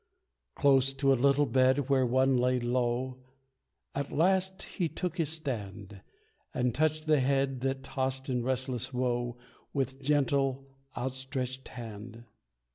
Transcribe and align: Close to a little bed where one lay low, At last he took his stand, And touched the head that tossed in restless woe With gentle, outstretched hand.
Close 0.55 0.93
to 0.93 1.13
a 1.13 1.13
little 1.13 1.45
bed 1.45 1.87
where 1.87 2.07
one 2.07 2.35
lay 2.35 2.59
low, 2.59 3.19
At 3.93 4.11
last 4.11 4.63
he 4.63 4.89
took 4.89 5.19
his 5.19 5.29
stand, 5.29 6.01
And 6.55 6.73
touched 6.73 7.05
the 7.05 7.19
head 7.19 7.61
that 7.61 7.83
tossed 7.83 8.27
in 8.27 8.41
restless 8.41 8.91
woe 8.91 9.37
With 9.73 10.01
gentle, 10.01 10.65
outstretched 10.97 11.67
hand. 11.67 12.23